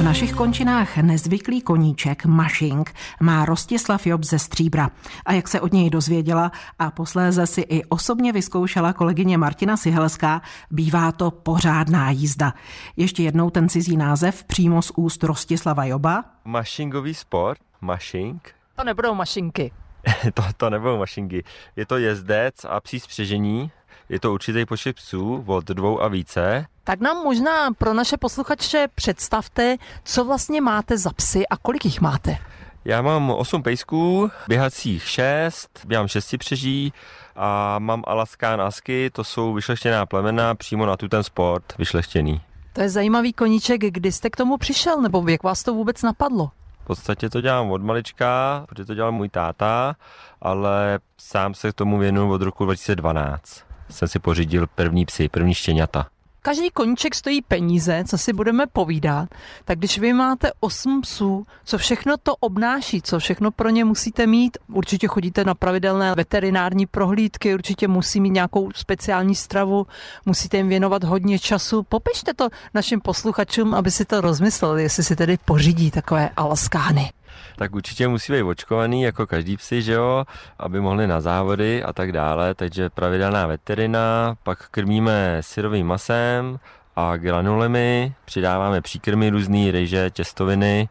[0.00, 4.90] V našich končinách nezvyklý koníček Mašink má Rostislav Job ze Stříbra.
[5.26, 10.42] A jak se od něj dozvěděla a posléze si i osobně vyzkoušela kolegyně Martina Sihelská,
[10.70, 12.54] bývá to pořádná jízda.
[12.96, 16.24] Ještě jednou ten cizí název přímo z úst Rostislava Joba.
[16.44, 18.54] Mašingový sport, mašink.
[18.76, 19.72] To nebudou mašinky.
[20.34, 21.44] to, to nebudou mašinky.
[21.76, 23.70] Je to jezdec a psí spřežení.
[24.08, 26.66] Je to určitý počet psů od dvou a více.
[26.90, 32.00] Tak nám možná pro naše posluchače představte, co vlastně máte za psy a kolik jich
[32.00, 32.38] máte.
[32.84, 36.06] Já mám 8 pejsků, běhacích 6, běhám
[36.38, 36.92] přeží
[37.36, 42.40] a mám Alaskán Asky, to jsou vyšlechtěná plemena přímo na tu ten sport vyšlechtěný.
[42.72, 46.50] To je zajímavý koníček, kdy jste k tomu přišel, nebo jak vás to vůbec napadlo?
[46.82, 49.96] V podstatě to dělám od malička, protože to dělal můj táta,
[50.42, 53.62] ale sám se k tomu věnuju od roku 2012.
[53.90, 56.06] Jsem si pořídil první psy, první štěňata.
[56.42, 59.28] Každý koníček stojí peníze, co si budeme povídat,
[59.64, 64.26] tak když vy máte 8 psů, co všechno to obnáší, co všechno pro ně musíte
[64.26, 69.86] mít, určitě chodíte na pravidelné veterinární prohlídky, určitě musí mít nějakou speciální stravu,
[70.26, 71.82] musíte jim věnovat hodně času.
[71.82, 77.12] Popište to našim posluchačům, aby si to rozmysleli, jestli si tedy pořídí takové alaskány
[77.56, 80.24] tak určitě musí být očkovaný, jako každý psy, že jo,
[80.58, 86.58] aby mohli na závody a tak dále, takže pravidelná veterina, pak krmíme syrovým masem
[86.96, 90.88] a granulemi, přidáváme příkrmy různý, ryže, těstoviny.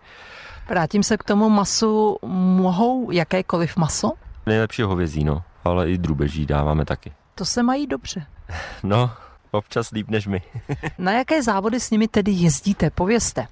[0.69, 4.11] Vrátím se k tomu masu, mohou jakékoliv maso?
[4.45, 7.11] Nejlepší hovězí, no, ale i drubeží dáváme taky.
[7.35, 8.25] To se mají dobře.
[8.83, 9.11] No,
[9.51, 10.41] občas líp než my.
[10.97, 12.89] Na jaké závody s nimi tedy jezdíte?
[12.89, 13.47] Povězte.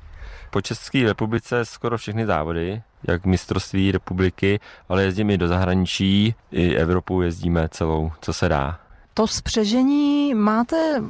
[0.49, 4.59] Po České republice skoro všechny závody, jak mistrovství republiky,
[4.89, 8.79] ale jezdíme i do zahraničí, i Evropu jezdíme celou, co se dá.
[9.13, 11.03] To spřežení máte,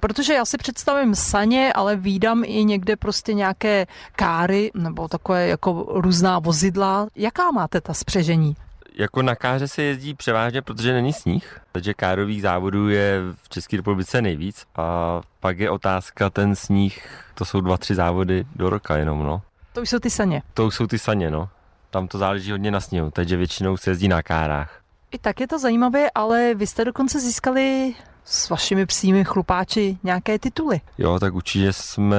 [0.00, 5.86] protože já si představím saně, ale výdám i někde prostě nějaké káry nebo takové jako
[5.88, 7.06] různá vozidla.
[7.16, 8.56] Jaká máte ta spřežení?
[8.94, 13.76] Jako na káře se jezdí převážně, protože není sníh, takže kárových závodů je v České
[13.76, 18.96] republice nejvíc a pak je otázka ten sníh, to jsou dva, tři závody do roka
[18.96, 19.42] jenom, no.
[19.72, 20.42] To už jsou ty saně.
[20.54, 21.48] To už jsou ty saně, no.
[21.90, 24.80] Tam to záleží hodně na sněhu, takže většinou se jezdí na kárách.
[25.10, 27.94] I tak je to zajímavé, ale vy jste dokonce získali
[28.24, 30.80] s vašimi psími chlupáči nějaké tituly.
[30.98, 32.16] Jo, tak určitě jsme,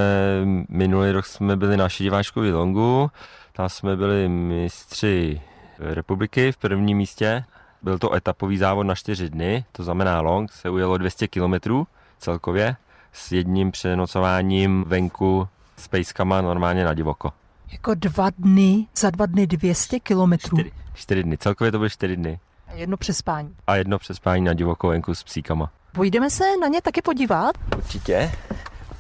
[0.70, 3.12] minulý rok jsme byli na Šidiváčkovi longu,
[3.54, 5.42] tam jsme byli mistři
[5.80, 7.44] republiky v prvním místě.
[7.82, 11.86] Byl to etapový závod na čtyři dny, to znamená long, se ujelo 200 km
[12.20, 12.76] celkově
[13.14, 15.48] s jedním přenocováním venku
[15.78, 17.34] s pejskama normálně na divoko.
[17.74, 20.58] Jako dva dny, za dva dny 200 kilometrů?
[20.58, 22.40] Čtyři, čtyři dny, celkově to byly čtyři dny.
[22.68, 23.56] A jedno přespání.
[23.68, 25.72] A jedno přespání na divoko venku s psíkama.
[25.92, 27.56] Půjdeme se na ně taky podívat?
[27.78, 28.32] Určitě.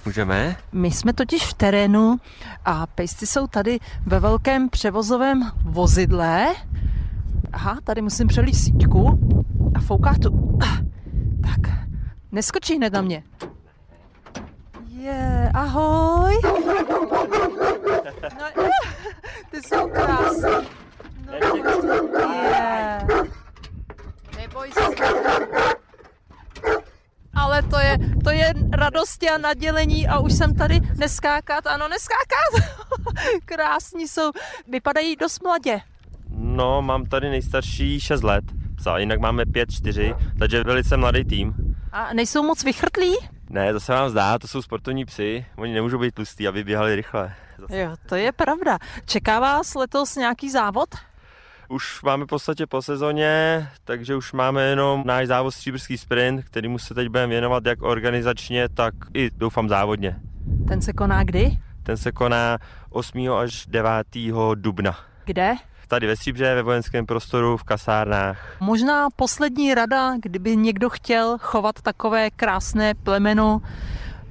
[0.05, 0.55] Můžeme?
[0.71, 2.17] My jsme totiž v terénu
[2.65, 6.47] a pejsci jsou tady ve velkém převozovém vozidle.
[7.53, 9.19] Aha, tady musím přelít síťku
[9.75, 10.57] a fouká tu.
[11.43, 11.77] Tak,
[12.31, 13.23] neskočí hned na mě.
[14.89, 16.33] Je, ahoj.
[18.03, 18.63] No,
[19.51, 20.49] ty jsou krásné.
[21.25, 22.99] No, je.
[24.37, 24.81] Neboj se.
[27.35, 32.69] Ale to je, to je radosti a nadělení a už jsem tady neskákat, ano, neskákat.
[33.45, 34.31] Krásní jsou,
[34.67, 35.81] vypadají dost mladě.
[36.29, 38.43] No, mám tady nejstarší 6 let,
[38.75, 41.75] psa, jinak máme 5-4, takže velice mladý tým.
[41.91, 43.15] A nejsou moc vychrtlí?
[43.49, 46.95] Ne, to se vám zdá, to jsou sportovní psy, oni nemůžou být tlustí, aby běhali
[46.95, 47.35] rychle.
[47.59, 47.79] Zase.
[47.79, 48.77] Jo, to je pravda.
[49.05, 50.89] Čeká vás letos nějaký závod?
[51.69, 56.75] Už máme v podstatě po sezóně, takže už máme jenom náš závod Stříbrský sprint, který
[56.79, 60.19] se teď budeme věnovat jak organizačně, tak i doufám závodně.
[60.67, 61.57] Ten se koná kdy?
[61.83, 62.57] Ten se koná
[62.89, 63.31] 8.
[63.31, 63.91] až 9.
[64.55, 64.97] dubna.
[65.25, 65.53] Kde?
[65.87, 68.57] Tady ve Stříbře, ve vojenském prostoru, v kasárnách.
[68.59, 73.61] Možná poslední rada, kdyby někdo chtěl chovat takové krásné plemeno,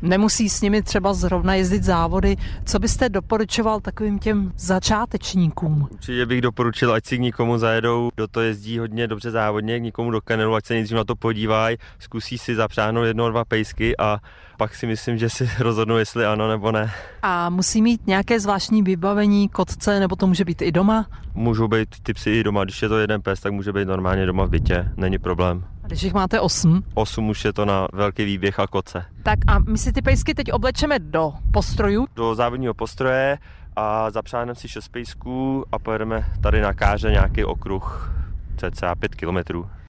[0.03, 2.37] nemusí s nimi třeba zrovna jezdit závody.
[2.65, 5.89] Co byste doporučoval takovým těm začátečníkům?
[5.91, 9.83] Určitě bych doporučil, ať si k nikomu zajedou, kdo to jezdí hodně dobře závodně, k
[9.83, 13.97] nikomu do kanelu, ať se nejdřív na to podívají, zkusí si zapřáhnout jedno dva pejsky
[13.97, 14.19] a
[14.59, 16.91] pak si myslím, že si rozhodnou, jestli ano nebo ne.
[17.23, 21.07] A musí mít nějaké zvláštní vybavení, kotce, nebo to může být i doma?
[21.35, 24.27] Můžou být ty psy i doma, když je to jeden pes, tak může být normálně
[24.27, 25.65] doma v bytě, není problém.
[25.93, 26.85] Když jich máte osm?
[26.95, 29.05] Osm už je to na velký výběh a koce.
[29.23, 32.07] Tak a my si ty pejsky teď oblečeme do postroju?
[32.17, 33.39] Do závodního postroje
[33.77, 38.13] a zapřáneme si šest pejsků a pojedeme tady na káře nějaký okruh
[38.57, 39.71] cca 5 kilometrů.